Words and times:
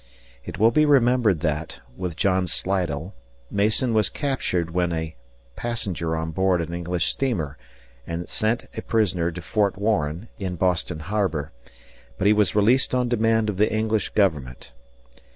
It 0.43 0.57
will 0.57 0.71
be 0.71 0.83
remembered 0.83 1.41
that, 1.41 1.79
with 1.95 2.15
John 2.15 2.47
Slidell, 2.47 3.13
Mason 3.51 3.93
was 3.93 4.09
captured 4.09 4.71
when 4.71 4.91
a 4.91 5.15
passenger 5.55 6.15
on 6.15 6.31
board 6.31 6.59
an 6.59 6.73
English 6.73 7.05
steamer 7.05 7.55
and 8.07 8.27
sent 8.27 8.65
a 8.75 8.81
prisoner 8.81 9.29
to 9.29 9.43
Fort 9.43 9.77
Warren 9.77 10.27
(in 10.39 10.55
Boston 10.55 11.01
Harbor), 11.01 11.51
but 12.17 12.25
he 12.25 12.33
was 12.33 12.55
released 12.55 12.95
on 12.95 13.09
demand 13.09 13.47
of 13.47 13.57
the 13.57 13.71
English 13.71 14.09
government. 14.15 14.71